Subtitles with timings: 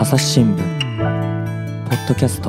[0.00, 2.48] 朝日新聞ポッドキャスト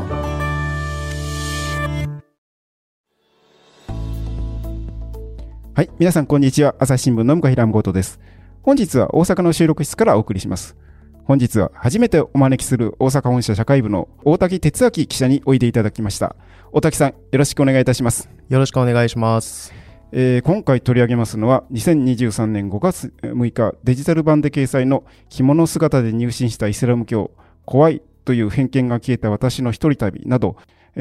[5.73, 6.75] はい、皆さんこんにちは。
[6.79, 8.21] 朝日新聞の向平誠です。
[8.63, 10.77] 本日は大阪の収録室からお送りします。
[11.25, 16.37] 本日は初めてお招きする大阪本社社会部の大滝哲明記者においでいただきました。
[16.71, 18.29] 大滝さん、よろしくお願いいたします。
[18.47, 19.73] よろしくお願いします。
[20.13, 27.31] えー今回取り上げますのは2023年5月6日デジタル版で掲載の着物姿で入信したイスラム教
[27.71, 30.57] 怖いという偏見が消えた私の一人旅など、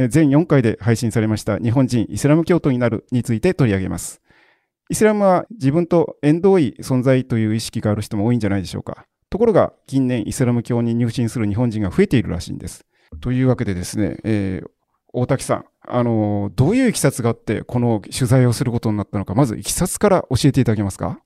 [0.09, 4.21] 全4回で配信されました日本人イスラム教徒になるについて取り上げます。
[4.89, 9.05] イスラムは自分と縁遠い存在という意識がある人も多いんじゃないでしょうか。
[9.31, 12.87] ところが近年イスラム教に入信する日本人が増えているらしいんです。
[13.21, 14.71] というわけでですね、えー
[15.13, 21.19] 大滝さん、あのーどういういきさつがあって、この取材をすることになったのか、まずいきさつから教えていただけますか？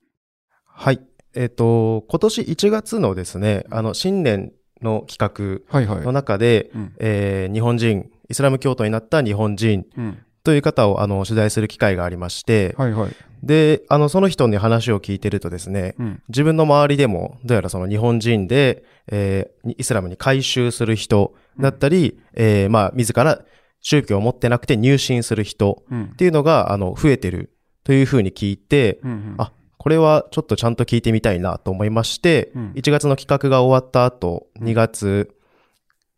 [0.64, 1.02] はい。
[1.34, 4.52] えっ、と、今年1月のですね、あの、新年
[4.84, 5.62] の企。
[5.68, 6.92] 画の中で、うん。
[7.00, 10.18] えー日本人、イスラム教徒になった日本人うん。
[10.44, 13.10] という方を、あの、取材する機会がありまして、はいはい。
[13.42, 16.22] で、あの、その人に話を聞いてるとですね、うん。
[16.28, 23.40] 自分の周りでも、どうやらその日本人で、えーイスラムに改宗する人だったり、えーまあ、自ら
[23.80, 27.50] 宗教を持ってなくて入信する人うんっていうのが、あの、増えてる
[27.84, 29.34] というふうに聞いて、うんうん。
[29.38, 29.52] あ、
[29.84, 32.72] これはちょっとちゃんと聞いてみたいなと思いまして、うん。
[32.74, 35.36] 1月の企画が終わった後、2月、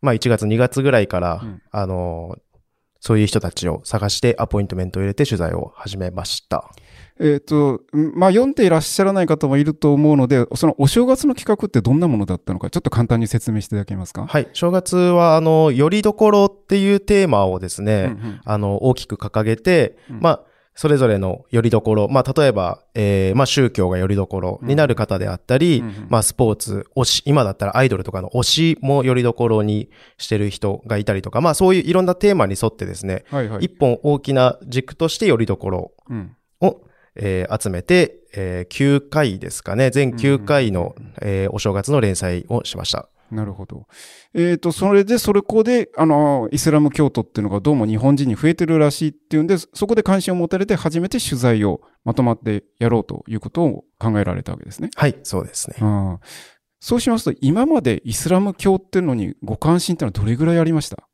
[0.01, 1.61] まあ1月2月ぐらいから、うん。
[1.69, 2.39] あのー
[2.99, 6.71] そういう人たちを探してアポイントメントを入れて取材を始めました。
[7.19, 14.25] えっ、と、んまあ、読んでいらっしゃらない方もいると思うので、そのお正月の企画ってどんなものだったのか、ちょっと簡単に説明していただけますか？
[14.25, 14.49] はい。
[14.51, 18.41] 正月は、あの、よりどころっていうテーマをですね、うんうん。
[18.43, 20.19] あの、大きく掲げて、うん。
[20.19, 20.41] まあ、
[20.77, 29.89] それぞれのよりどころ、まあ、例えば、えー、まあ、宗教がよりどころになる方であったり、うんうんまあ、スポーツ、推し、今だったらアイドルとかの推しもよりどころに
[30.19, 33.65] してる人がいたりとか、まあ、そういういろんなテーマに沿ってですね、はいはい。
[33.65, 36.35] 一本大きな軸としてよりどころうん。
[36.61, 36.81] を、
[37.15, 43.09] えー集めて、えー9回ですかね、全9回の、えーお正月の連載をしました。
[43.31, 43.87] なるほど。
[44.33, 54.89] えっ、と、それで、それこで、あの、イスラム教徒っていうのがどうも日本人に増えてるらしいっていうんで、そこで関心を持たれて初めて取材をまとまってやろうということを考えられたわけですね。
[54.95, 55.77] はい、そうですね。
[56.79, 61.07] そうしますと、今までイスラム教っていうのにご関心っていうのはどれぐらいありました？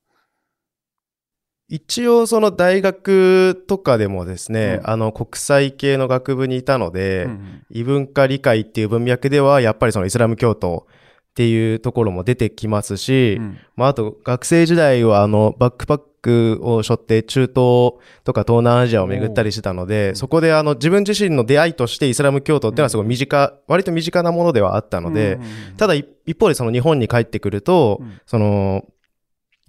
[1.70, 10.86] 一応その大学とかでもですね、うんあの国際系の学部にいたので、うん異文化理解っていう文脈ではやっぱりそのイスラム教徒
[11.34, 13.58] っていうところも出てきますし、うん。
[13.76, 17.54] まああと学生時代はあのバックパックを背負って中東
[18.24, 25.42] とか東南アジアを巡ったりしてたので、そこであの自分自身の出会いとしてイスラム教徒っていうのはすごい身近、割と身近なものではあったので、うん。
[25.42, 28.22] うんうんただ一一方でその日本に帰ってくると、うん。
[28.28, 28.86] その、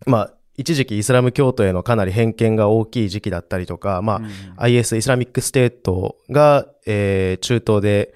[0.07, 4.29] まあ、一時期イスラム教徒へのかなり偏見が大きい時期だったりとか、まあ、うん。
[4.59, 8.15] IS、イスラミックステートが、えー中東で、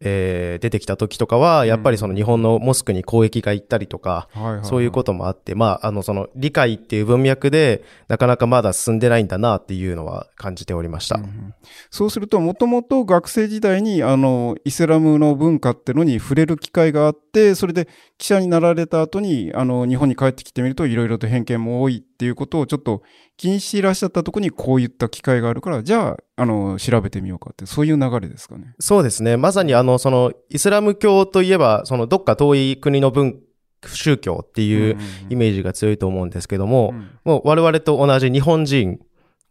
[0.00, 4.28] えー出てきた時とかは、やっぱりその日本のモスクに攻撃が行ったりとか、
[4.62, 11.16] そういうこともあって、まあ、あの、その理解っていう文脈で、なかなかまだ進んでないんだなっていうのは感じておりました。
[11.16, 11.54] うん
[11.90, 23.02] そうすると、もともと学生時代にあのイスラムの文化ってのに触れる機会があって、それで記者になられた後にあの日本に帰ってきてみると、いろいろと偏見も多いっていうことをちょっと
[23.38, 28.74] 気にしていらっしゃったところにこういった機会があるから、じゃああの調べてみようかって、そういう流れですかね。
[28.78, 29.38] そうですね。
[29.38, 33.38] まさにあの、その、イスラム教といえば、その、どっか遠い国の文、
[33.86, 34.98] 宗教っていう
[35.30, 39.00] イメージが強いと思うんですけども、うんもう我々と同じ日本人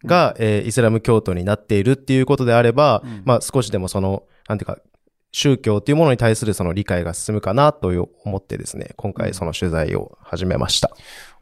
[0.05, 4.77] が、えーイスラム教徒になっているっていうことであれば、うんまあ少しでもその、なんていうか、
[5.31, 7.89] 宗教っていうものに対するその理解が進むかなと
[8.25, 10.91] 思ってですね、今回その取材を始めました。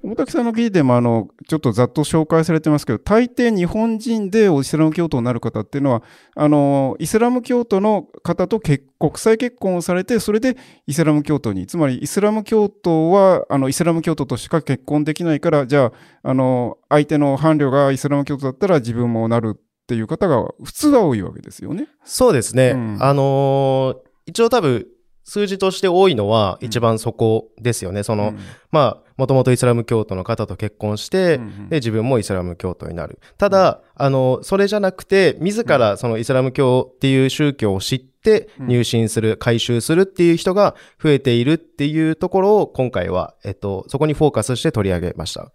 [0.04, 6.04] 大滝さんの記事でもあのちょっとざっと紹介されてますけど大抵日本人でイスラム教徒になる方っていうのは
[6.36, 10.56] あのイスラム教徒の方と結国際結婚をされてそれで
[10.86, 15.86] イスラム教徒につまりイスラム教徒はあのイスラム教徒としか結婚できないからじゃ
[16.24, 21.88] ああの相手の伴侶がイスラム教徒だったら自分もなるっていう方が普通は多いわけですよね。
[22.04, 22.72] そうですね。
[22.72, 24.86] うんあのー一応多分、
[25.24, 28.04] 数字として多いのは一番そこですよね。
[28.04, 28.40] その、うん
[28.72, 33.20] まあ、もともとイスラム教徒の方と結婚して、うんうんで、自分もイスラム教徒になる。
[33.38, 45.52] ただ、あの、それじゃなくて、自らそのイスラム教っていう宗教を知ってうん入信する、改宗するっていう人が増えているっていうところを今回は、えっと、そこにフォーカスして取り上げました。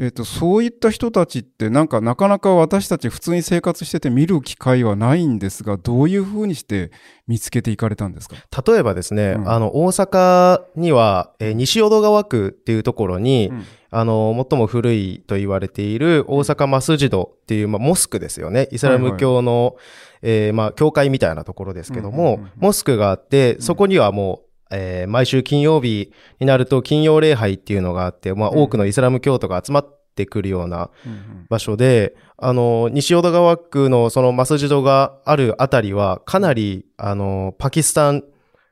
[0.00, 6.92] えっ、と、そういった人たちって、なんかなかなか私たち普通に生活してて見る機会はないんですが、どういうふうにして
[7.26, 8.36] 見つけていかれたんですか？
[8.66, 9.50] 例えばですね、うん。
[9.50, 13.64] あの、大阪には、えー西淀川区っていうところに、うん。
[13.90, 18.68] あの、最も古いと言われている大阪マスジドっていう、まあ、モスクですよね。
[18.70, 19.76] イスラム教の、
[20.20, 28.58] えーまあ、教会みたいなところですけども、モスクがあって、そこにはもう、えー毎週金曜日になると金曜礼拝っていうのがあって、まあ、うん。
[28.58, 38.24] 多くのイスラム教徒が集まってくるようなうん場所で、あの、西淀川区のそのマスジドがあるあたりは、かなり、あの、パキスタン、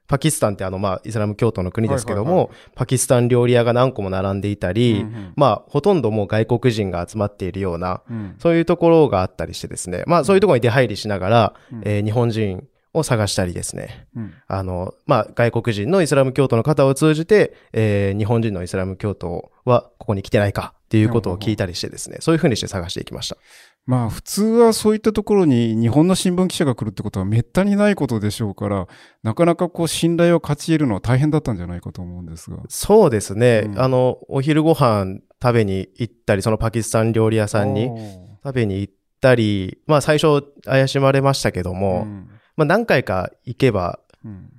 [0.08, 5.32] パキスタンってあの、まあ、イスラム教徒の国ですけども、はいはいパキスタン料理屋が何個も並んでいたり、うんうん。
[5.34, 8.36] まあ、ほとんどもう外国人が集まっているような、うん。
[8.38, 11.82] そういうところがあったりしてですね、まあ、そういうところに出入りしながら、うん。
[11.84, 23.36] えー日本人を探したりですね、うんあの、まあ、外国人のイスラム教徒の方を通じて、えー日本人のイスラム教徒はここに来てないかっていうことを聞いたりしてですね、そういうふうにして探していきました。
[23.86, 28.88] まあ普通はそういったところに日本の新聞記者が来るってことはめったにないことでしょうから、
[29.22, 32.58] なかなかこう信頼を勝ち得るのは大変だったんじゃないかと思うんですが。
[32.68, 33.64] そうですね。
[33.66, 37.90] うんあの、お昼ご飯食べに行ったり、そのパキスタン料理屋さんに
[38.44, 44.52] 食べに行ったり、まあ最初怪しまれましたけども、うんまあ何回か行けば、うん。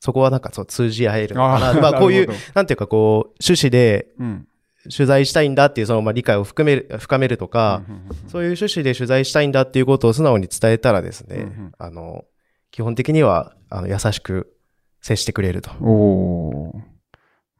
[0.00, 1.70] そこはなんかそう通じ合えるのかな。
[1.70, 4.48] あ ーまあこういうなんていうかこう、趣旨でうん。
[4.90, 7.82] 取材したいんだっていうそのまあ理解を含める、深めるとか、
[8.26, 11.72] そういう趣旨で取材したいんだっていうことを素直に伝えたらですね、うんうん。
[11.78, 12.24] あの、
[12.72, 14.56] 基本的には、あの、優しく
[15.00, 15.70] 接してくれると。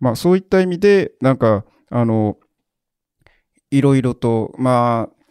[0.00, 2.38] まあそういった意味で、なんか、あの、
[3.70, 5.21] いろいろと、まあ、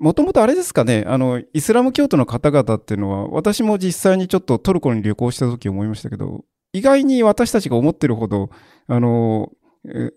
[0.00, 8.50] もともとあれですかね、あの、イスラム教徒の方々っていうのは、私も実際にちょっとトルコに旅行した時思いましたけど、意外に私たちが思ってるほど、
[8.86, 9.52] あの、
[9.88, 10.10] え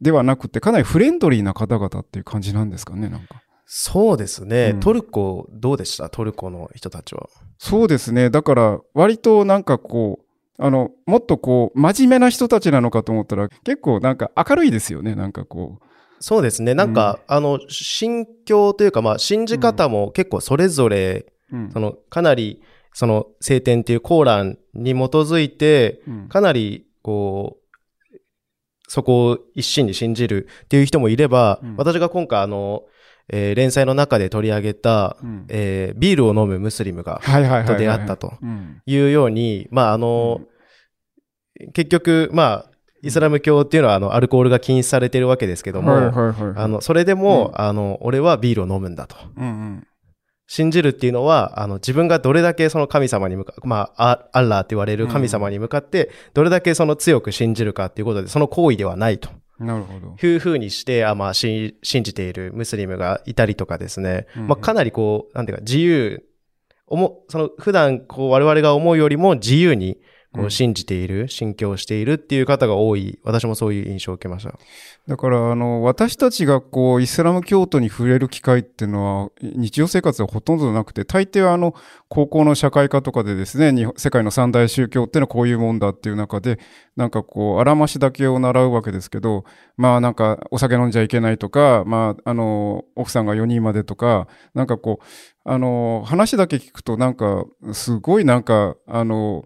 [0.00, 3.42] ではなくて、かなりフレンドリーな方々っていう感じなんですかね、なんか。
[3.64, 4.72] そうですね。
[4.74, 6.10] うんトルコ、どうでした？
[6.10, 7.28] トルコの人たちは。
[7.56, 8.28] そうですね。
[8.28, 10.20] だから、割となんかこ
[10.58, 15.84] う、あの、もっとこう、真面目な人たちなのかと思ったら、結構なんか明るいですよね、なんかこう。
[16.20, 16.74] そうですね。
[16.74, 21.70] なんか、あの、信教というか、まあ、信じ方も結構それぞれ、うん。
[21.72, 22.62] その、かなり、
[22.92, 26.28] その、聖典っていうコーランに基づいて、うん。
[26.28, 28.16] かなり、こう、
[28.86, 31.76] そこを一心に信じるっていう人もいれば、うん。
[31.76, 32.82] 私が今回あの、
[33.32, 35.46] えー連載の中で取り上げた、うん。
[35.48, 37.20] えービールを飲むムスリムが。
[37.66, 38.82] と出会ったとうん。
[38.84, 40.42] いうように、まあ、あの、
[41.72, 42.69] 結局、まあ、
[43.02, 46.52] イスラム教っていうのは、あの、アルコールが禁止されてるわけですけども、はいはいはい。
[46.56, 49.16] あの、それでも、あの、俺はビールを飲むんだと。
[49.36, 49.86] うんうん。
[50.46, 59.30] 信じるっていうのは、あの、自分がどれだけその神様に向か、まあ、アアッラーって言われる神様に向かって、どれだけその強く信じるかっていうことで、その行為ではないと。
[59.60, 60.16] なるほど。
[60.20, 64.26] いうふうにして、あまあ、し信じているムスリムがいたりとかですね。
[64.36, 66.24] うんまあ、かなりこう、なんていうか、自由、
[66.88, 69.98] おも、その、普段、こう、我々が思うよりも自由に、
[70.32, 73.18] こう信じている、信教しているっていう方が多い。
[73.24, 74.56] 私もそういう印象を受けました。
[75.08, 81.74] だから、あの、私たちがこう、イスラム教徒に触れる機会っていうのは、日常生活はほとんどなくて、大抵はあの、
[82.08, 86.60] 高校の社会科とかでですね、日本世界の三大宗教っていうのはこういうもんだっていう中で、
[86.94, 89.44] なんかこう、あらましだけを習うわけですけど、
[89.76, 95.04] まあなんか、お酒飲んじゃいけないとか、まあ、あの、奥さんが4人までとか、なんかこう、
[95.44, 99.44] あの、話だけ聞くとなんか、すごいなんか、あの、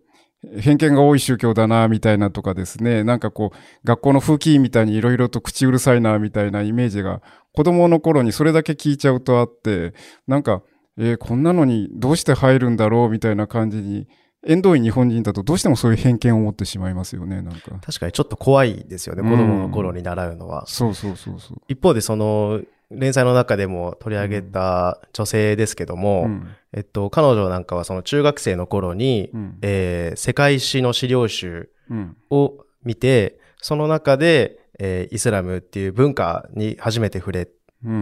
[0.58, 7.22] 偏見が多い宗教だな、みたいなとかですね、なんかこう、学校の風紀みたいにいろいろと口うるさいな、みたいなイメージが、
[7.52, 9.94] 子供の頃にそれだけ聞いちゃうとあって、
[10.26, 10.62] なんか、
[10.96, 14.06] えーこんなのにどうして入るんだろう、みたいな感じに、
[14.46, 17.72] 縁遠い日本人だとどうしてもそういう偏見を持ってしまいますよね、なんか。
[17.84, 20.64] 確かにちょっと怖いですよね、うん子供の頃に習うのは。
[20.66, 21.58] そうそうそうそう。
[21.68, 22.60] 一方で、その、
[22.96, 26.48] 連載の中でも取り上げた女性ですけども、うん。
[26.72, 29.58] えっと、彼女なんかはその中学生の頃に、うん。
[29.62, 32.16] えー世界史の資料集うん。
[32.30, 37.48] を見て、その中で、えーイスラムっていう文化に初めて触れ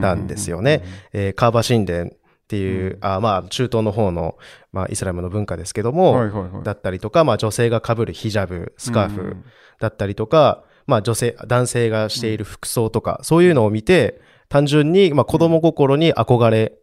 [0.01, 0.83] たんですよね。
[1.13, 2.11] えーカーバ神殿っ
[2.49, 2.99] ていう、うん。
[3.01, 4.37] あまあ、中東の方の、
[4.73, 6.63] まあ、イスラムの文化ですけどうんも、はいはいはい。
[6.65, 9.45] だったりとか、まあ、女性が被るヒジャブ、スカーフうん。
[9.81, 14.21] だったりとか、まあ、女性、男性がしている服装とか、そういうのを見て、
[14.53, 16.79] 単純に、まあ、子供心に憧れっ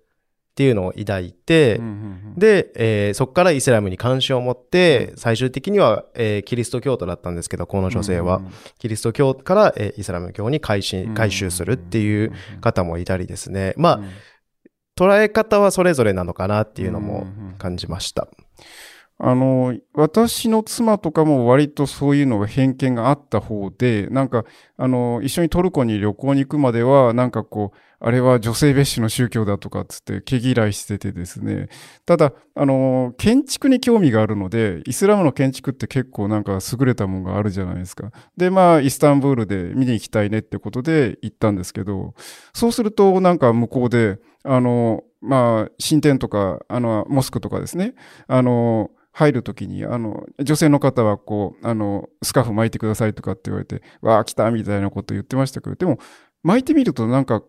[0.55, 8.41] ていうのを抱いて、うんうんで、えーそこからイスラムに関心を持って、最終的には、えーキリスト教徒だったんですけど、この女性は。
[8.79, 13.73] キリスト教から、えーイスラム教に改心、改宗するっていう方もいたりですね。
[13.77, 13.99] まあ、
[14.97, 17.27] 捉え方はそれぞれなのかなっていうのも
[17.59, 18.27] 感じました。
[19.19, 24.45] あの、私の妻とかも割とそういうのが偏見があった方で、なんか、
[24.81, 31.67] あの、一緒にトルコに旅行に行くまでは、なんかこう、あれは女性蔑視の宗教だとかっつって毛嫌いしててですね。
[32.05, 38.11] ただ、あの、建築に興味があるので、イスラムの建築って結構なんか優れたものがあるじゃないですか。
[38.37, 42.13] で、まあ、イスタンブールで見に行きたいねってことで行ったんですけど、
[42.53, 47.95] そうするとなんか向こうで、あの、まあ、神殿とか、あの、モスクとかですね、
[48.27, 55.99] あの、入るときに、あの、女性の方はこう、あの、スカーフ巻いてくださいとかって言われて、わあ、来たみたいなこと言ってましたけど、でも、
[56.41, 57.43] 巻いてみるとなんか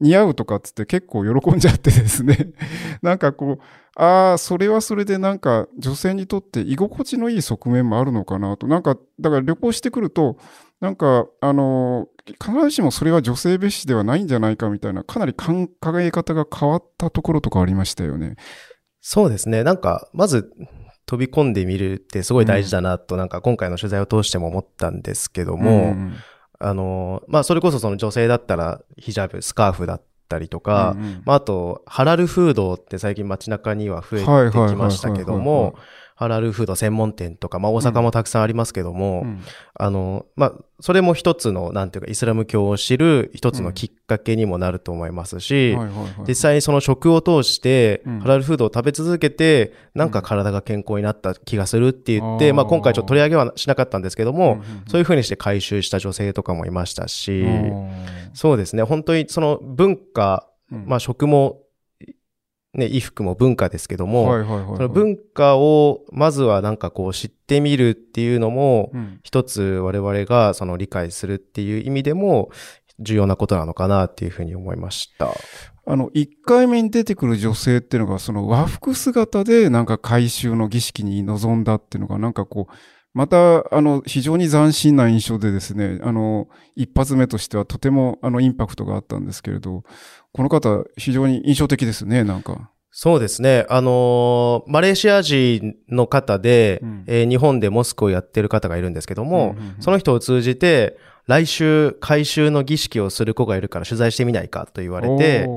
[0.00, 2.50] 似合うとかっつって結構喜んじゃってですね。
[3.00, 8.66] なんかこう、ああ、それはそれでなんか女性にとって居心地のいい側面もあるのかなと。
[8.66, 10.38] なんか、だから旅行してくると、
[10.80, 15.68] なんか、あの、必ずしもそれは女性蔑視ではないんじゃないかみたいな、かなり考
[16.00, 18.34] え方が変わったところとかありましたよね。
[19.00, 19.62] そうですね。
[19.62, 20.50] なんか、まず、
[21.06, 26.16] 飛び込んでみるってすごい大事だなと、なんか今回の取材を通しても思ったんですけども、うん
[26.58, 35.76] あの、まあ、それこそその女性だったらヒジャブ、スカーフだったりとか、うんうん、まあ、あと、ハラルフードって最近街中には増えてきましたけども、
[36.16, 39.42] ハラルフード専門店とか、まあ大阪もたくさんありますけども、うん、
[39.74, 45.76] あの、まあ、それも一つの、なんていうか、イスラム教を知る一つのきっかけにもなると思いますし、
[46.26, 57.44] 実際にその食を通して、ハラルフードを食べ続けて、なんか体が健康になった気がするって言って、まあ今回ちょっと取り上げはしなかったんですけども、そういうふうにして回収した女性とかもいましたし、
[58.32, 61.65] そうですね、本当にその文化、まあ食も
[62.76, 64.26] ね、衣服も文化ですけども、
[64.76, 72.50] その文化をまずはなんかこう知ってみるっていうのも、うん、一つ我々がその理解するっていう意味でも
[72.98, 75.32] 重要なことなのかなっていうふうに思いました。
[75.88, 82.74] あの、一回目に出てくる女性っていうのが、その和服姿でなんか回収の儀式に臨んだっていうのが、なんかこう、
[83.16, 89.84] また、あの、非常に斬新な印象でですね、あの、一発目としてはとても、あの、インパクトがあったんですけれど、
[90.34, 92.70] この方、非常に印象的ですね、なんか。
[92.90, 93.64] そうですね。
[93.70, 105.48] あのー、マレーシア人の方で、うん、えー、日本でモスクをやってる方がいるんですけども、うんうんうん、その人を通じて、来週回収の儀式をする子がいるから取材してみないかと言われて、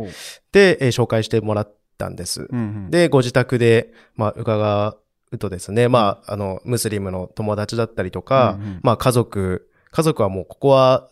[0.53, 2.47] で、えー、紹介してもらったんです。
[2.49, 4.97] うんうん、で、ご自宅で、まあ、伺う
[5.37, 11.09] とですね、まあ、あの、ムスリムの友達だったりとか、うんうん、まあ、家族、家族はもうここは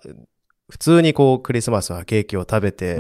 [0.70, 3.00] 普通にこうクリスマスはケーキを食べて、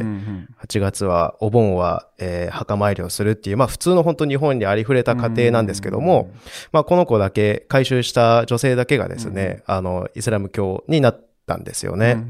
[0.65, 6.31] 8月はお盆は、えー、墓参りをするっていう、まあ普通の本当日本にありふれた家庭なんですけども、
[6.71, 12.25] まあこの子だけ、回収した女性だけがですね、あの、イスラム教になったんですよね。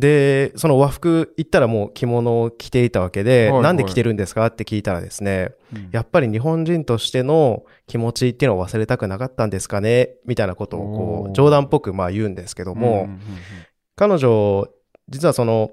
[0.00, 5.52] で、その和服行ったらもう着物を着ていたわけで、なんで着てるんですかって聞いたらですね、
[5.92, 13.08] やっぱり日本人としての気持ちっていうのを忘れたくなかったんですかねみたいなことをこう、冗談っぽくまあ言うんですけども、
[13.94, 14.68] 彼女、
[15.08, 15.70] 実はその、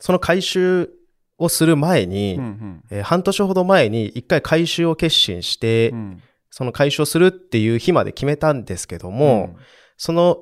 [0.00, 0.90] その回収
[1.38, 9.62] をする前に、うんうん、えー、半年ほど前に一回回収を決心して、うん、その回収をするっていう日まで決めたんですけども、うん、
[9.96, 10.38] その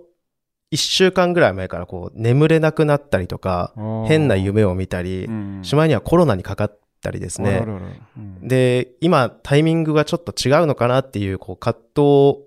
[0.70, 3.72] 一週間ぐらい前からこう眠れなくなったりとか、
[4.06, 7.66] 変な夢を見たり、うん、しまいにはコロナにかかったりですね。
[8.42, 12.02] で、今タイミングがちょっと違うのかなっていうこう葛藤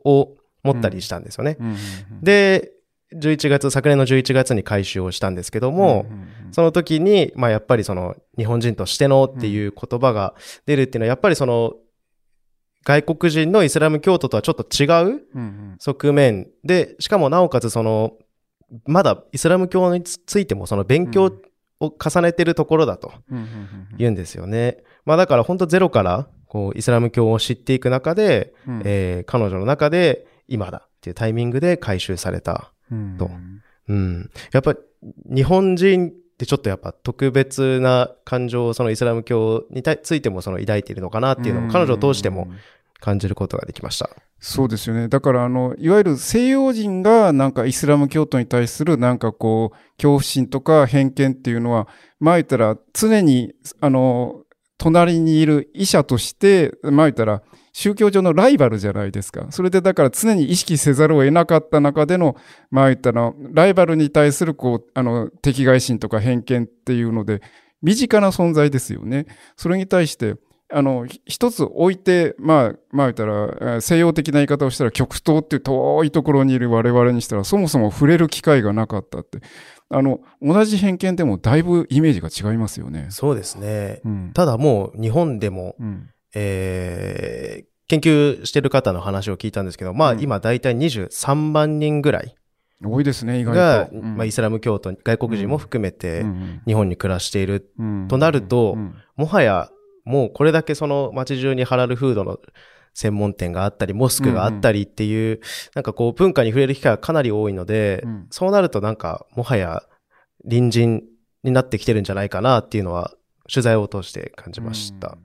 [0.05, 1.57] を持ったりしたんですよね。
[2.21, 2.71] で、
[3.15, 6.05] 11月、昨年の11月に回収をしたんですけども、
[6.51, 10.33] その時に、まあやっぱりその日本人としてのっていう言葉が
[10.65, 11.73] 出るっていうのは、やっぱりその
[12.83, 15.21] 外国人のイスラム教徒とはちょっと違う
[15.79, 18.13] 側面で、しかもなおかつその、
[18.85, 21.31] まだイスラム教についてもその勉強
[21.79, 23.13] を重ねてるところだと
[23.97, 24.83] 言うんですよね。
[25.05, 32.71] まあだから本当ゼロからこうイスラム教を知っていく中で、えー、彼女の中で今だっていうタイミングで回収された
[33.17, 33.29] と。
[33.89, 34.31] うん。
[34.51, 34.75] やっぱ
[35.33, 42.47] 日本人ってちょっとやっぱ特別な感情をそのイスラム教についてもその抱いているのかなっていうのを彼女を通しても
[42.99, 44.09] 感じることができました。
[44.39, 45.07] そうですよね。
[45.07, 51.87] だからあの、いわゆる西洋人がなんかイスラム教徒に対するなんかこう、恐怖心とか偏見っていうのは、
[52.19, 54.41] まあ言ったら常にあの、
[54.77, 57.41] 隣にいる医者として、まあ言ったら
[57.73, 59.47] 宗教上のライバルじゃないですか。
[59.49, 62.37] それでだから常に意識せざるを得なかった中での、
[62.69, 67.41] まあ言ったら、ライバルに対するこう、あの、敵外心とか偏見っていうので、
[67.81, 69.25] 身近な存在ですよね。
[69.57, 70.35] それに対して、
[70.71, 79.39] あの、一つ置いて、まあ、まあ言ったら、西洋的な言い方をしたら極東っていう遠いところにいる我々にしたら、そもそも触れる機会がなかったって。
[79.89, 83.07] あの、同じ偏見でもだいぶイメージが違いますよね。
[83.09, 84.01] そうですね。
[84.05, 92.35] うん、ただもう日本でも、うん、えー、研究してる方の話を聞いたんですけど、まあ、今大体23万人ぐらい、
[92.85, 94.05] 多いですね、意が、外と。
[94.05, 96.61] まあ、イスラム教徒、外国人も含めてうん。
[96.65, 97.71] 日本に暮らしている。
[97.79, 98.07] うん。
[98.07, 98.95] となるとうん。
[99.15, 99.69] もはや、
[100.05, 102.39] もうこれだけその街中にハラルフードの
[102.93, 105.39] 専門店があったり、モスクがあったりっていう、
[105.75, 108.27] なんかこう文化に触れる機会がかなり多いので、うん。
[108.29, 109.83] そうなるとなんか、もはや
[110.43, 111.03] 隣人
[111.43, 113.13] になってきてるんじゃないかなっていうのは、
[113.51, 115.17] 取材を通して感じました。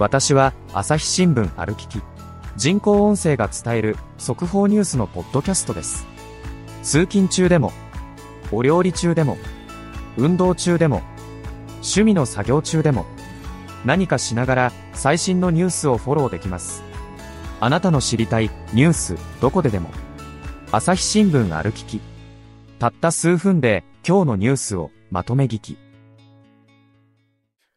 [0.00, 2.02] 私は朝日新聞歩きき
[2.56, 6.04] 人工音声が伝える速報ニュースのポッドキャストです。
[6.82, 7.72] 通勤中でも
[8.50, 9.38] お料理中でも
[10.16, 11.02] 運動中でも
[11.74, 13.06] 趣味の作業中でも
[13.84, 16.89] 何かしながら最新のニュースをフォローできます。
[17.62, 19.90] あなたの知りたいニュースどこででも。
[20.72, 22.00] 朝日新聞歩きき
[22.78, 25.76] たった数分で今日のニュースをまとめ聞き。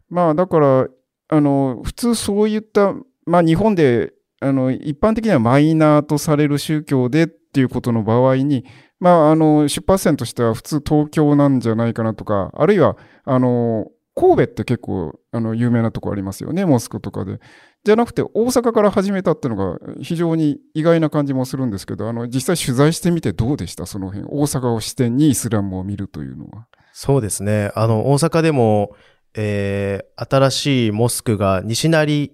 [0.09, 0.87] まあだから、
[1.27, 2.93] あの、普通そういった、
[3.25, 8.63] まあ日本で、あの、一般的にはマイナーとされる宗教でっていうことの場合に、
[8.99, 17.39] まああの、出発点としては普通東京なんじゃないかなとか、あるいは、あの、神戸って結構、あの、有名なとこありますよね、モスクとかで。
[17.83, 23.85] じゃなくて、大阪から始めたっていうのが非常に意外な感じもするんですけど、あの、実際取材してみてどうでした？
[23.85, 24.25] その辺。
[24.29, 26.67] 大阪を視点にイスラムを見るというのは。
[26.93, 27.71] そうですね。
[27.75, 28.95] あの、大阪でも、
[29.35, 32.31] えー、新しいモスクが西成っ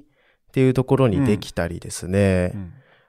[0.52, 2.54] ていうところにできたりですね。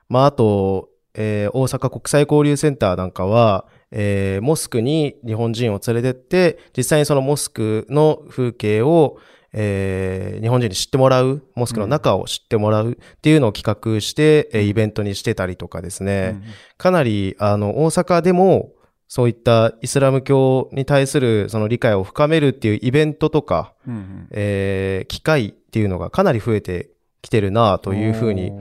[0.09, 9.19] まあ、あと、えー大阪国際交流センターなんかは、えーモスクに日本人を連れてって、実際にそのモスクの風景を、
[9.53, 16.41] えー日本人に知ってもらう、モスクの中を知ってもらうっていうのを企画して、えーイベントにしてたりとかですね。
[16.79, 18.73] かなり、あの、大阪でも、
[19.09, 24.29] そういったイスラム教に対するその理解を深めるっていうイベントとか、うんうん。
[24.31, 28.53] えー機会っていうのがかなり増えてきてるなというふうに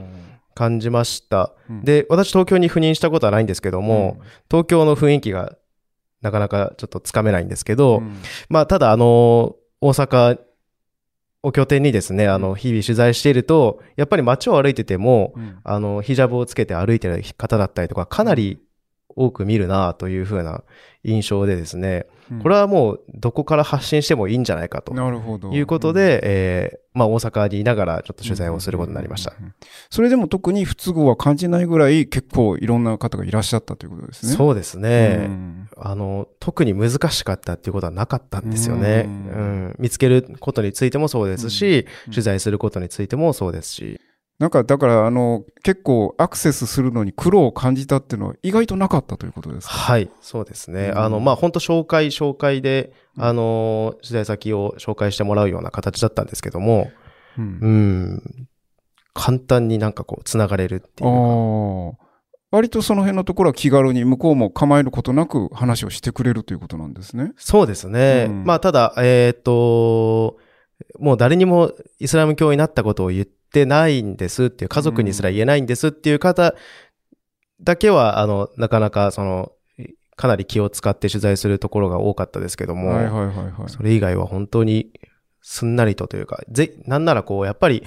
[0.59, 1.53] 感じました。
[1.69, 1.85] うん。
[1.85, 4.19] で、私東京に赴任したことはないんですけども、
[4.51, 5.55] 東京の雰囲気が
[6.21, 8.21] なかなかちょっとつかめないんですけど、うん。
[8.49, 10.37] まあ、ただあの、大阪
[11.43, 15.59] を拠点にですね、あの、日々取材していると、やっぱり街を歩いてても、うん。
[15.63, 18.59] あの、ヒジャブをつけて歩いてる方だったりとか、かなり
[19.15, 20.63] 多く見るなというふうな
[21.03, 22.07] 印象でですね、
[22.43, 24.93] これはもうどこから発信してもいいんじゃないかと。
[25.51, 29.31] いうことで、えーまあ大阪にいながらちょっと取材をすることになりました。
[29.31, 29.55] うんうんうんうん。
[29.89, 34.33] それでも特に不都合は感じないぐらい結構いろんな方がいらっしゃったということですね。
[34.33, 35.15] そうですね。
[35.27, 39.05] んあの、特に難しかったっていうことはなかったんですよね。
[39.07, 44.01] ううんん見つけることについてもそうですし、うん取材することについてもそうですし。
[44.39, 49.73] なんかだからあの結構アクセスするのに苦労を感じたっていうのは意外となかったということですか？
[49.73, 50.91] はい、そうですね。
[50.93, 56.89] うんあの、まあ本当紹介、紹介で、うんあの、取材先を紹介してもらうような形だったんですけども、
[57.37, 58.47] うんうん、
[59.13, 61.97] 簡単になんかこう、つながれるっていうか。
[62.51, 67.33] 割とその辺のところは気軽に向こうも構えることなく話をしてくれるということなんですね。
[67.35, 68.27] そうですね。
[68.29, 70.37] うんまあ、ただ、えっ、と、
[70.97, 76.53] もう誰にもイスラム教になったことを言ってないんですっていう、家族にすら言えないんですっていう方
[77.61, 79.51] だけは、あの、なかなか、その、
[80.15, 83.69] かなり気を使って取材するところが多かったですけども、はいはいはいはい。
[83.69, 84.91] それ以外は本当に
[85.41, 87.83] すんなりとというか、ぜ、なんならこう、やっぱり、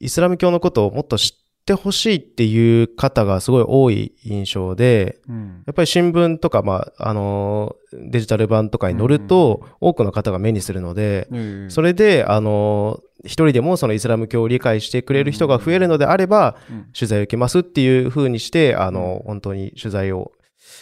[0.00, 1.34] イスラム教のことをもっと知
[1.66, 5.64] ってほしいっていう方がすごい多い印象で、うん。
[5.66, 11.70] やっぱり新聞とか、まあ、あのーデジタル版とかに載ると、多くの方が目にするので、ええ。
[11.70, 16.86] それで、あのー一人でもそのイスラム教を理解してくれる人が増えるのであれば、うん。
[16.92, 20.30] 取材を受けますっていう風にして、あの、本当に取材を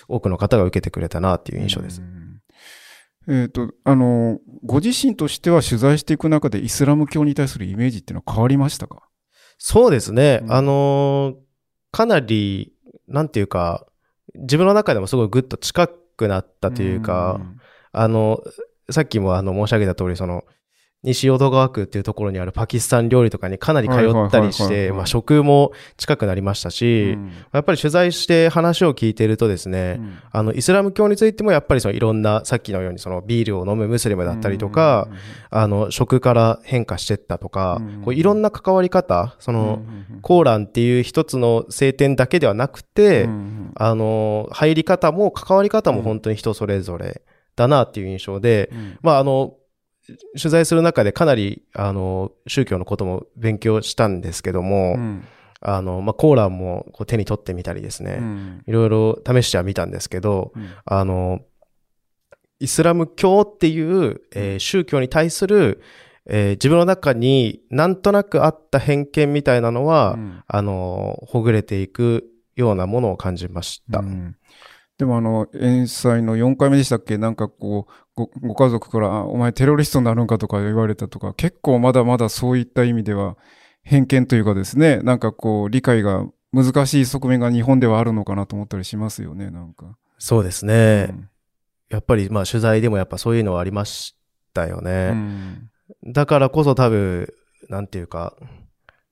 [0.09, 2.03] 多くの方が受けてくれたなっていう印象です。
[3.27, 3.42] うん。
[3.42, 9.09] えっ、と、あの、ご自身としては取材していく中でイスラム教に対するイメージっていうのは変わりましたか？
[9.59, 10.40] そうですね。
[10.43, 11.45] うんあのー
[11.95, 12.73] かなり、
[13.07, 13.87] なんていうか、
[14.35, 17.40] 自分の中でもすごいぐっと近くなったというか、
[17.93, 18.43] あの、
[18.90, 20.43] さっきもあの申し上げた通り、その、
[21.05, 27.31] 西淀川区っていうところにあるパキスタン料理とかにかなり通ったりして、いまあ食も近くなりましたうし、ん。
[27.53, 30.19] やっぱり取材して話を聞いてるとですね、うん。
[30.33, 35.09] あの、イスラム教についてもやっぱりそのいろんな、さっきのようにそのビールを飲むムスリムだったりとか、
[35.51, 39.83] あの、食から変化してったとかうん、こういろんな関わり方、その、
[40.23, 43.29] コーランっていう一つの聖典だけではなくて、
[43.75, 47.23] あの、入り方も関わり方も本当に人それぞれ
[47.57, 48.99] だなっていう印象で、うん。
[49.03, 49.55] まあ、あの、
[50.37, 55.25] 取材する中でかなり、あの、宗教のことも勉強したんですけども、うん。
[55.67, 58.62] あの、まあ、コーランもこう手に取ってみたりですね、うん。
[58.67, 60.69] いろいろ試してはみたんですけど、うん。
[60.85, 61.40] あの、
[62.61, 65.81] イスラム教っていう、えー宗教に対する、
[66.27, 70.43] えー自分の中になんとなくあった偏見みたいなのは、うん。
[70.47, 72.25] あの、ほぐれていく
[72.57, 74.01] ようなものを感じました。
[74.01, 74.37] うん。
[74.99, 77.19] でもあの、遠祭の4回目でしたっけ？
[77.19, 83.37] なんかこう、ごご家族から、あお前テロリストになるんかとか言われたとか、結構まだまだそういった意味では、
[83.83, 89.96] 偏見というかですね、なんかこう、理解が難しい側面が日本ではあるのかなと思ったりしますよね、なんか。
[90.18, 91.09] そうですね。
[91.11, 91.29] うん
[91.90, 94.16] やっぱりまあ取材でもやっぱそういうのはありまし
[94.53, 95.11] たようね。
[95.12, 95.70] ん
[96.07, 97.33] だからこそ多分、
[97.68, 98.35] なんていうか、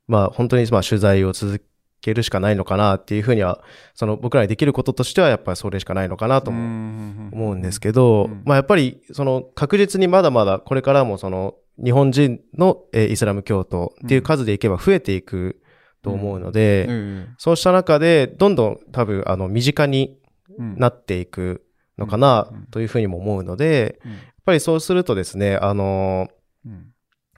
[0.08, 1.64] まあ本当にまあ取材を続
[2.02, 3.62] けるしかないのかなっていうふうには、
[3.94, 8.42] その僕らにできることとしてはやっぱりそれしかないのかなとも思うんですけど、うん。
[8.44, 15.62] まあやっぱりその確実にまだまだこれからもその日本人のえーイスラム教徒っていう数でいけば増えていく
[16.02, 20.18] と思うので、えそうした中でどんどん多分あの身近に
[20.58, 21.64] なっていく
[21.98, 24.12] のかなうんというふうにも思うので、うん。
[24.12, 26.28] やっぱりそうするとですね、あの、
[26.66, 26.88] うん。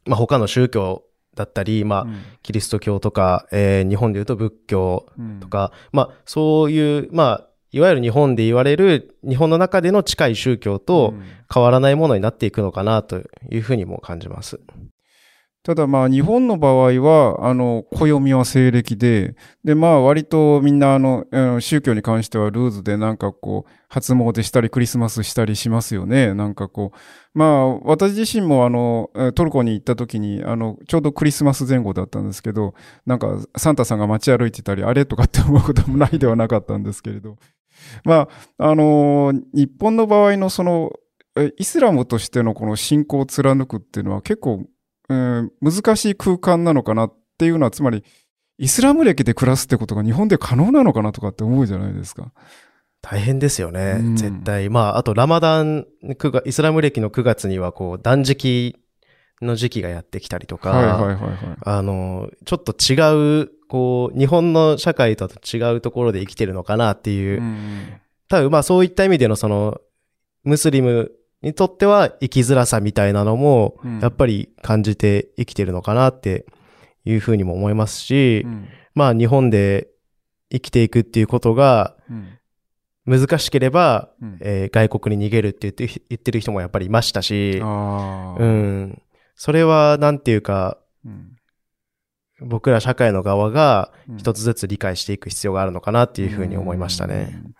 [0.07, 2.07] まあ、他の宗教だったり、まあ、
[2.43, 5.41] キリスト教とか、えー日本でいうと仏教うん。
[5.41, 11.23] とか、まあ、そういう、まあ、いわゆる日本で言われる日本の中での近い宗教とうん。
[11.53, 13.19] 変わらないものになっていくのかなと
[13.51, 14.61] いうふうにも感じます。
[15.65, 21.25] ただまあ日本の場合は、あの、暦は西暦で、でまあ割とみんなあの、
[21.61, 26.35] 宗教に関してはルーズでなんかこう、初詣したりクリスマスしたりしますよね。
[26.35, 32.75] なんかこう、まあ私自身もあの、トルコに行った時に、あの、ちょうどクリスマス前後だったんですけど、
[33.07, 35.07] なんかサンタさんが街歩いてたり、あれ？
[35.07, 37.37] とかって思うこともないではなかったんですけれど、
[38.05, 40.93] まあ、あの日本の場合のその、
[41.57, 44.67] イスラムとしてのこの信仰を貫くっていうのは結構
[45.09, 48.05] うん難しい空間なのかなっていうのは、つまり、
[48.59, 52.33] イスラム歴で暮らすってことが日本で可能なのかなとかって思うじゃないですか。
[53.03, 54.71] 大変ですよね、うん絶対。
[54.71, 58.77] まあ、あとラマダン、9月イスラム歴の9月にはこう断食
[59.43, 61.37] の時期がやってきたりとか、はいはいはいはい。
[61.65, 69.81] あの、ちょっと違う、こう、日本の社会とは違うところで生きてるのかなっていう、うん多分まあそういった意味でのその、
[70.45, 71.13] ムスリム
[71.45, 76.47] にとっては生きづらさみたいなのもうん、やっぱり感じて生きてるのかなって
[77.05, 78.69] いうふうにも思いますし、うん。
[78.95, 79.89] まあ日本で
[80.51, 82.39] 生きていくっていうことがうん。
[83.07, 84.39] 難しければ、うん。
[84.41, 89.03] えー外国に逃げるって言って言ってる人もやっぱりいましたし、うん。
[89.37, 91.37] それはなんていうか、うん。
[92.41, 94.17] 僕ら社会の側がうん。
[94.17, 97.43] 一つずつ理解していく必要があるのかなっていうふうに思いましたね。
[97.45, 97.55] うん。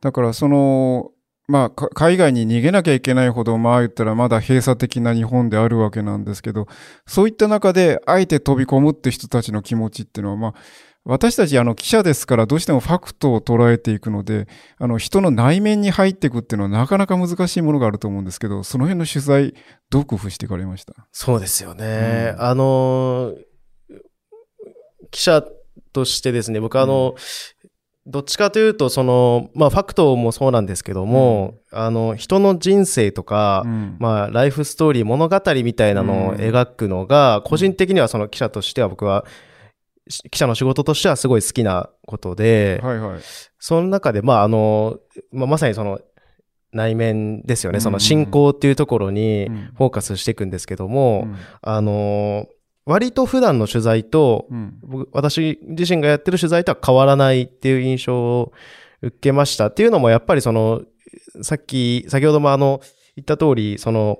[0.00, 1.10] だからその、
[1.50, 6.66] まあ、か海外に逃げなきゃいけないほど、まあ言ったらまだ閉鎖的な日本であるわけなんですけど、
[7.06, 10.54] そういった中で、あえて飛び込むって人たちの気持ちっていうのは、まあ、
[11.04, 14.46] 私たちあの記者ですからどうしてもファクトを捉えていくので、
[14.78, 19.54] あの人の内面に入っていくっていうのはなかなか難しいものがあると思うんですけど、その辺の取材、
[19.90, 20.94] どう工夫していかれました？
[21.10, 22.34] そうですよね。
[22.36, 23.34] うんあのー
[25.12, 25.42] 記者
[25.92, 27.16] としてですね、僕あの、
[28.06, 33.96] どっちかというと、その、まあ、ファクトもそうなんですけども、あの、人の人生とか、うん。
[33.98, 39.26] まあ、ライフストーリー、物語みたいなのを描くのが、個人的にはその記者としては僕は、
[40.08, 43.20] し記者の仕事としてはすごい好きなことで、はいはい。
[43.58, 44.98] その中で、まあ、あの、
[45.30, 46.00] まあ、まさにその、
[46.72, 47.76] 内面ですよね。
[47.76, 49.70] うんその信仰っていうところにうん。
[49.76, 51.36] フォーカスしていくんですけども、うん。
[51.62, 52.46] あの、
[52.86, 54.78] 割と普段の取材と、うん。
[54.82, 58.52] 僕私自身がやってる取材とは変わらないっていう印象を
[59.02, 59.66] 受けました。
[59.66, 60.82] っていうのもやっぱりその、
[61.42, 62.80] さっき、先ほどもあの、
[63.16, 64.18] 言った通り、その、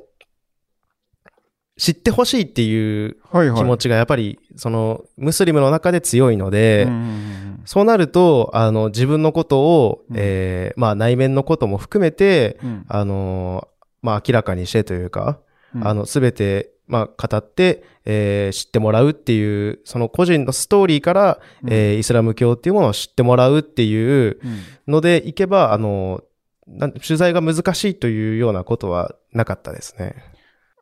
[1.78, 3.16] 知ってほしいっていう。
[3.32, 6.86] 気持ちがやっぱり、その、ムスリムの中で強いので、
[7.64, 10.16] そうなると、あの、自分のことを、うん。
[10.18, 12.84] えーまあ内面のことも含めて、うん。
[12.86, 13.66] あの、
[14.02, 15.40] まあ明らかにしてというか、
[15.74, 15.86] うん。
[15.86, 21.72] あの、すべて、まあ、語って、えー知ってもらうっていう、その個人のストーリーから、うん。
[21.72, 23.94] えーイスラム教っていうものを知ってもらうってい
[24.29, 24.92] ううん。
[24.92, 26.22] のでいけば、あの、
[27.07, 30.14] 取材が難しいというようなことはなかったですね。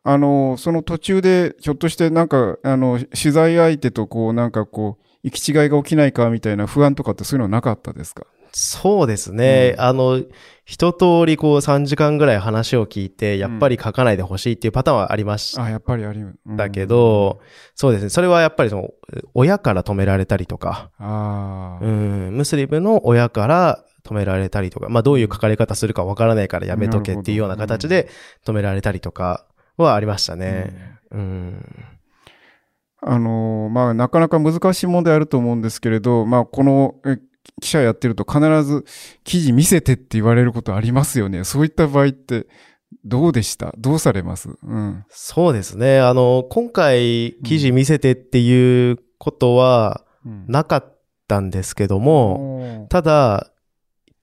[0.03, 8.25] あの、その途中で、ひょっとしてなんか、あの、取材相手とこう、なんかこう、行き違いが起きないかみたいな不安とかってそういうのはなかったですか？
[8.51, 9.75] そうですね。
[9.77, 9.81] うん。
[9.81, 10.21] あの、
[10.65, 16.57] 一通りこう3時間ぐらい話を聞いて、やっぱり書かないでほしいっていうパターンはありましあ、やっぱりありうん。
[16.57, 17.39] たけど、
[17.73, 18.09] そうですね。
[18.09, 18.89] それはやっぱりその、
[19.33, 28.09] 親から止められたりとか、ああ、うん、ムスリムの親から止められたりとか、まあどういう書かれ方するかわからないからやめとけっていうような形で
[28.45, 29.45] 止められたりとか
[29.77, 30.97] はありましたね。
[31.11, 31.65] うん。
[33.01, 37.17] あのまあ、なかなか難しい問題あると思うんですけれど、まあ、このえ
[37.61, 38.85] 記者やってると必ず
[39.23, 41.43] 記事見せてって言われることありますよね。
[41.43, 42.47] そういった場合って
[43.05, 43.73] どうでした？
[43.77, 44.49] どうされます？
[44.63, 45.05] うん。
[45.09, 45.99] そうですね。
[45.99, 53.51] あの、今回記事見せてっていうことはうんなかったんですけども、おーただ、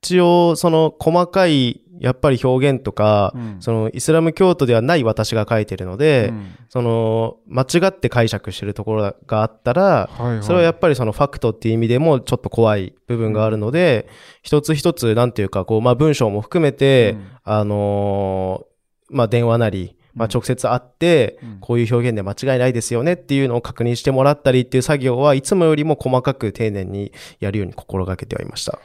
[0.02, 3.56] 一応その細かいやっぱり表現とか、うん。
[3.60, 6.54] そのイスラム教徒ではない私が書いてるので、うん。
[6.68, 14.08] その間違って解釈してるところがあったら、はいはい、それはやっぱりそのファクトっていう意味でもちょっと怖い部分があるので、
[14.42, 17.26] 一つ一つなんていうかこう、まあ文章も含めて、うん。
[17.44, 18.76] あのー
[19.08, 28.78] まあ電話なり、まあ直接会って、うんこういう表現で間違いないですよねっていうのを確認してもらったりっていう作業はいつもよりも細かく丁寧にやるように心がけてはいました。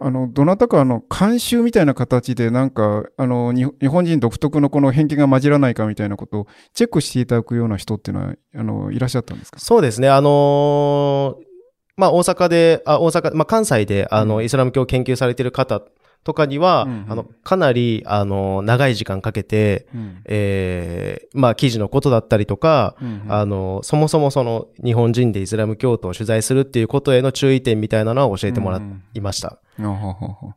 [0.00, 9.58] あの、どなたかあの、監修みたいな形でなんか、あの、に日本人独特のこの偏見が混じらないかみたいなことをチェックしていただくような人っていうのは、あの、いらっしゃったんですか？
[9.58, 10.08] そうですね。
[10.08, 11.48] あのー
[11.96, 15.82] まあ大阪で、あ、大阪、まあ関西で、あの、うんイスラム教を研究されている方
[16.28, 17.06] とかには、うんうん。
[17.08, 20.22] あの、かなり、あの、長い時間かけて、うん。
[20.26, 29.58] えーまあ記事のことだったりとか、うんあの、そもそもその日本人でイスラム教徒を取材するっていうことへの注意点みたいなのは教えてもらうんいました。
[29.80, 30.56] あははは。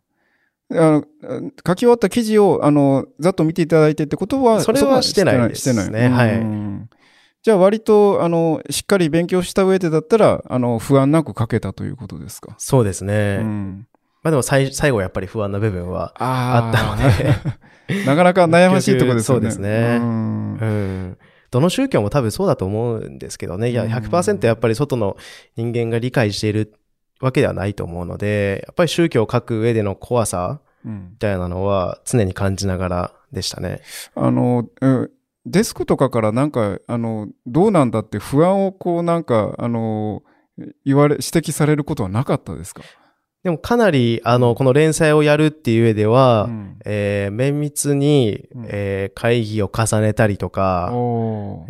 [0.74, 1.06] あの
[1.68, 5.92] 書き終わった記事を、あの、ざっと見ていただいてってことは、それはしてないですしてない。
[5.92, 6.40] ねはい。
[6.40, 6.90] うん。
[7.44, 12.56] じゃあ割と、あの、しっかり勉強した上でだったら、あの、不安なく書けたということですか？
[12.58, 13.40] そうですね。
[13.42, 13.88] うん
[14.24, 19.42] まあでも最最後やっぱり不安な部分はああったので、 なかなか悩ましいところですよね。
[19.42, 21.18] そうですねうんうん。
[21.50, 23.72] どの宗教も多分そうだと思うんですけどね。
[23.72, 25.18] いや、うん100%やっぱり外の
[25.58, 26.74] 人間が理解している
[27.20, 33.82] わけではないと思うので、やっぱり宗教を書く上での怖さうんみたいなのは常に感じながらでしたね。
[34.16, 35.12] あの、うん
[35.44, 40.22] デスクとかからなんか、あの、どうなんだって不安をこうなんか、あの、
[40.86, 42.84] 言われ、指摘されることはなかったですか？
[43.44, 46.78] でもかなり、あの、この連載をやるっていう上では、うん。
[46.86, 48.66] えー綿密に、うん。
[48.70, 50.90] えー会議を重ねたりとか、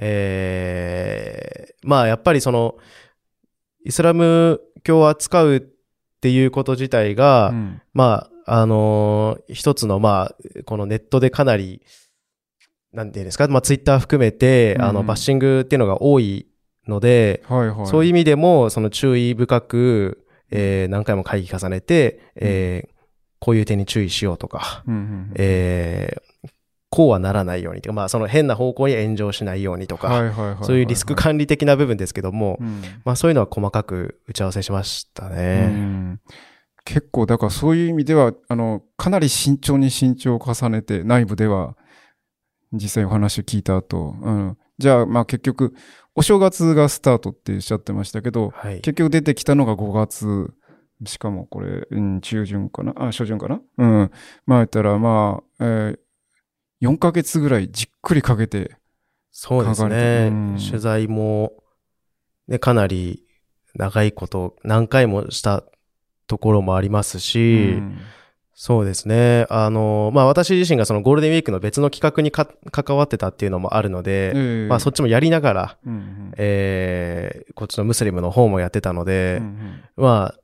[0.02, 2.76] えーまあやっぱりその、
[3.86, 5.62] イスラム教を扱うっ
[6.22, 7.82] ていうこと自体が、うん。
[7.94, 11.82] まあ、あのー一つの、まあ、このネットでかなり、
[12.92, 16.48] なんていうんですか、まあ、ツイッター含めて、あの、うんバッシングっていうのが多い
[16.88, 17.88] ので、はいはい。
[17.88, 22.92] そういう意味でも、その注意深く、えー何回も会議重ねて、えー
[23.44, 26.50] こういう点に注意しようとか、うんうんうんえー
[26.94, 35.68] こうはならないようにとか、まあ、その変な方向に炎上しないようにとか、そういうリスク管理的な部分ですけども、うんまあそういうのは細かく打ち合わせしましたうね。
[35.68, 36.20] ん
[36.84, 41.78] 結構、だからそういう意味では、あの、かなり慎重に慎重を重ねて、内部では、
[42.74, 44.58] 実際お話を聞いた後、うん。
[44.82, 45.74] じゃあ、まあ結局、
[46.16, 48.82] お正月がスタートっておっしゃってましたけど、はい。
[48.82, 50.52] 結局出てきたのが5月、
[51.06, 52.94] しかもこれ、うん、中旬かな？
[52.98, 53.62] あ、初旬かな？
[53.78, 54.12] うん。
[54.46, 56.00] まあ言ったら、まあ、えー
[56.82, 58.76] 4ヶ月ぐらいじっくりかけて、
[59.30, 60.58] そうですねうん。
[60.58, 61.54] 取材も、
[62.48, 63.24] ね、かなり
[63.76, 65.64] 長いこと、何回もした
[66.26, 68.00] ところもありますし、うん
[68.64, 69.48] そうですね。
[69.50, 74.68] あの、まあ私自身がそのゴールデンウィークの別の企画にか関わってたっていうのもあるので、ええ。
[74.68, 76.32] まあそっちもやりながら、うんうん。
[76.38, 79.84] えーこっちのムスリムの方もやってたので、うんうん。
[79.96, 80.40] まあ、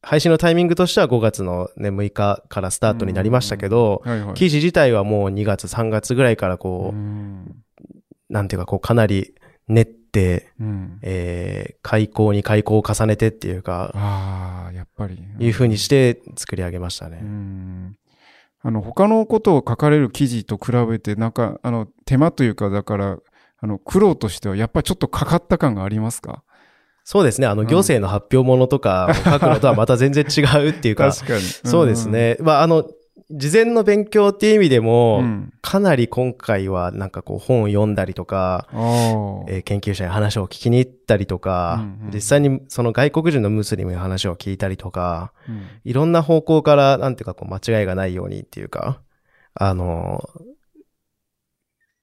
[0.00, 4.02] 配信のタイミングとしては5月の、ね、6日からスタートになりましたけど。
[4.34, 7.54] 記事自体はもう2月、3月ぐらいからこう、うん。
[8.30, 9.34] なんていうかこうかなり
[9.66, 15.22] 練って、うんえー、開口に開口を重ねてっていうか、ああ、やっぱり。
[15.38, 17.18] いう風にして作り上げましたうね。
[17.18, 17.96] ん
[18.60, 23.18] あの、他のことを書かれる記事と比べて、なんか、あの、手間というか、だから、
[23.60, 26.42] あの、苦労としては、やっぱりちょっとかかった感がありますか？
[27.04, 27.46] そうですね。
[27.46, 31.40] あの、うん行政の発表物とかを書くのとはまた全然違うっていうか、 確かに。
[31.42, 32.36] そうですね。
[32.40, 32.84] まあ、あの、
[33.30, 34.84] 事前の勉強っていう意味でうん。
[34.84, 35.52] も、うん。
[35.60, 38.66] かなり今回はなんかこう本を読んだりとか。
[39.48, 49.00] えー研究者に話を聞きに行ったりとか、うんうん実際にその外国人のムスリムに話を聞いたりとか、うんいろんな方向から、なんていうかこう間違いがないようにっていうか、
[49.54, 50.22] あの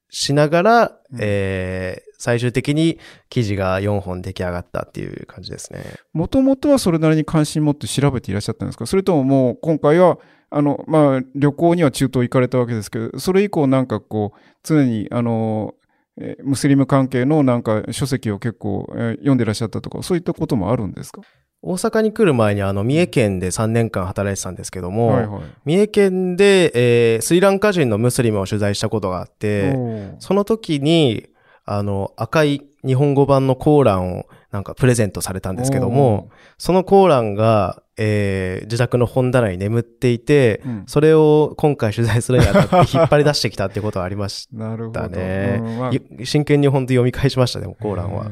[0.09, 2.97] しながら、うんえー最終的に
[3.29, 5.83] 記事が4本出来上がったっていう感じですね。
[6.13, 8.85] もともとはそれなりに関心持って調べていらっしゃったんですか？
[8.85, 10.17] それとももう今回は、
[10.57, 15.73] あの、まあ、旅行には中東行かれたわけですけど、それ以降なんかこう、常に、あの、
[16.17, 21.21] えームスリム関係のなんか書籍を結構、えー読んでらっしゃったとか、そういったこともあるんですか？
[21.61, 25.41] 大阪に来る前にあの、三重県で3年間働いてたんですけども、はいはい。
[25.65, 26.71] 三重県で、
[27.15, 29.71] えースリランカ人のムスリムを取材したことがあって、
[30.19, 31.27] その時に、
[31.65, 40.83] あの、赤い日本語版のコーランをなんかプレゼントされたんですけども、、そのコーランが、えー自宅の本棚に眠っていて、うん。
[40.87, 44.99] それを今回取材するにあたって引っ張り出してきたっていうことはありまし なるほど。
[45.01, 45.59] たね。
[45.61, 45.91] うんまあ。
[45.91, 48.25] ゆ真剣に本当読み返しましたね、コーランは。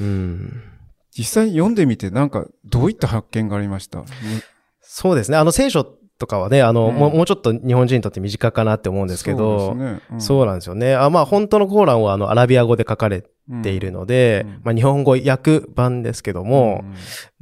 [0.00, 0.62] うん。
[1.16, 4.02] 実際読んでみて、なんか、どういった発見がありました？
[4.80, 5.36] そうですね。
[5.36, 6.94] あの聖書とかはね、あの、うん。
[6.94, 10.00] もうもうちょっと日本人にとって身近かなって思うんですけど、そうね。
[10.12, 10.20] うん。
[10.20, 10.94] そうなんですよね。
[10.94, 13.24] あまあ本当のコーランはあのアラビア語で書かれ
[13.62, 14.60] ているので、うん。
[14.64, 16.84] まあ日本語訳版ですけども、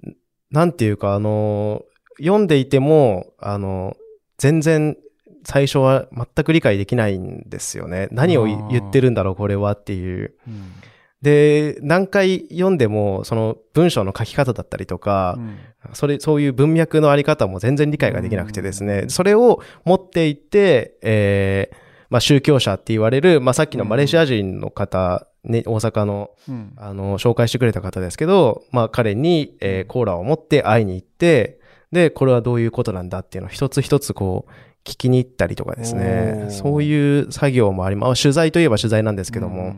[0.05, 0.15] うん
[0.51, 1.85] なんていうかあの、
[2.19, 3.97] 読んでいても、あの、
[4.39, 4.97] 全然
[5.45, 8.09] 最初は全く理解できないんですよね。
[8.11, 10.35] 何を言ってるんだろう、これはっていう。
[10.47, 10.73] うん。
[11.23, 15.57] で、何回読んでも、その文章の書き方だったりとか、うん。
[15.95, 19.11] それ、そういう文脈のあり方も全然理解ができなくてですね、うん。
[19.11, 26.73] それを持っていって、えーまあ宗教者って言われる、まあさっきのマレーシア人の方、ね、大阪の、うん。
[26.77, 31.61] あの、紹介してくれた方ですけど、まあ彼に、えーコーラを持って会いに行って、
[31.93, 34.51] で、これはどういうことなんだっていうのを一つ一つこう、
[34.85, 38.23] 聞きに行ったりとかですおねー、そういう作業もあります。
[38.23, 39.77] 取材といえば取材なんですけども、うん。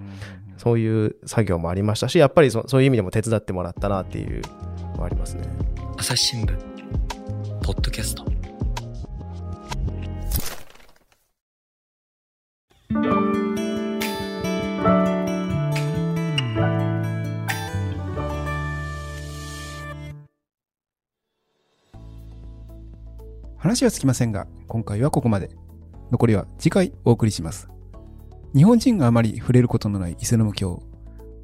[0.57, 4.43] そういう作業もありましたし、やっぱりそそういう意味でも手伝ってもらったなっていう
[4.95, 5.43] のはありますね。
[5.97, 6.55] 朝日新聞
[7.63, 8.40] ポッドキャスト
[23.61, 25.51] 話はつきませんが、今回はここまで。
[26.11, 27.69] 残りは次回お送りします。
[28.57, 30.83] 日本人があまり触れることのないイスラム教。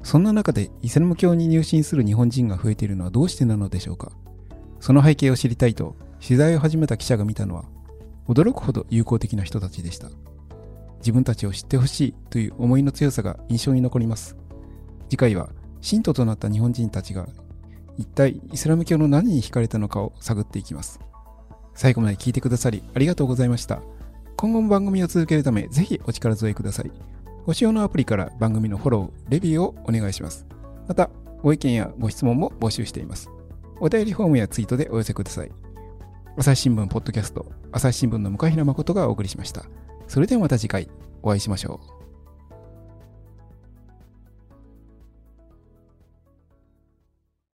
[0.01, 4.13] そんな中でイスラム教に入信する日本人が増えているのはどうしてなのでしょうか
[4.79, 7.65] その背景を知りたいと取材を始めた記者が見たのは
[8.27, 10.09] 驚くほど友好的な人たちでした。
[10.97, 14.35] 自分たちを知ってほしいという思いの強さが印象に残ります。
[15.07, 15.49] 次回は
[15.81, 17.27] 信徒となった日本人たちが
[17.99, 20.99] 一体イスラム教の何に惹かれたのかを探っていきます。
[21.77, 23.81] 最後まで聞いてくださりありがとうございました。
[24.35, 26.91] 今後も番組を続けるため、ぜひお力添えください。
[27.45, 30.45] ご使用のアプリから番組のフォロー、レビューをお願いします。
[30.87, 31.09] また、
[31.43, 33.29] ご意見やご質問も募集しています。
[33.79, 35.51] お便りフォームやツイートでお寄せください。
[36.35, 39.65] 朝日新聞ポッドキャスト、朝日新聞の向平誠がお送りしました。
[40.07, 40.89] それではまた次回
[41.21, 41.96] お会いしましょう。